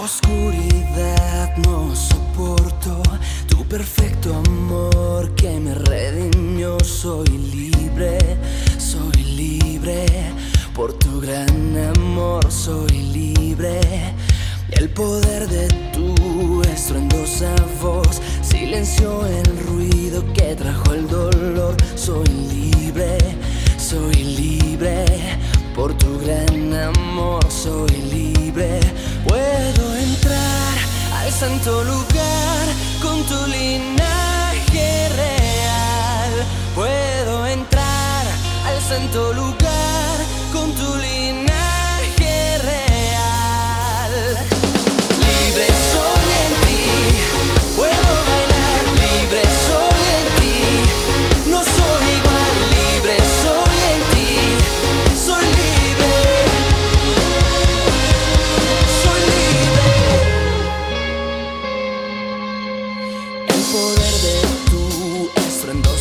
[0.00, 3.02] oscuridad no soporto
[3.48, 6.78] tu perfecto amor que me redimió.
[6.80, 8.18] Soy libre,
[8.78, 10.06] soy libre
[10.74, 12.50] por tu gran amor.
[12.50, 13.80] Soy libre.
[14.70, 21.76] El poder de tu estruendosa voz silenció el ruido que trajo el dolor.
[21.94, 23.18] Soy libre,
[23.76, 25.07] soy libre
[31.38, 32.66] santo lugar
[33.00, 36.32] con tu linaje real.
[36.74, 38.26] Puedo entrar
[38.66, 39.87] al santo lugar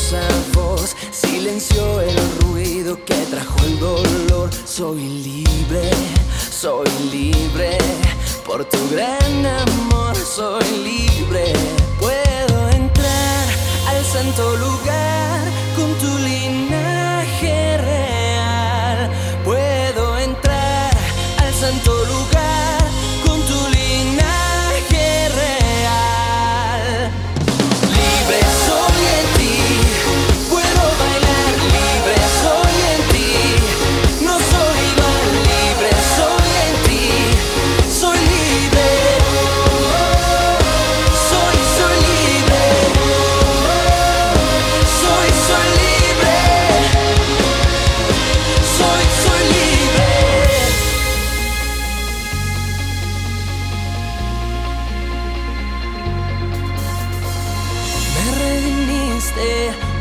[0.07, 0.21] estruendosa
[0.53, 4.49] voz silenció el ruido que trajo el dolor.
[4.65, 5.91] Soy libre,
[6.49, 7.77] soy libre
[8.45, 10.15] por tu gran amor.
[10.15, 11.53] Soy libre,
[11.99, 13.47] puedo entrar
[13.87, 14.96] al santo lugar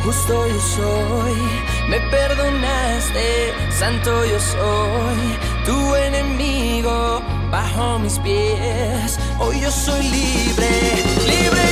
[0.04, 1.36] justo yo soy.
[1.88, 5.38] Me perdonaste, santo yo soy.
[5.64, 9.18] Tu enemigo bajo mis pies.
[9.38, 10.70] Hoy yo soy libre,
[11.26, 11.65] libre.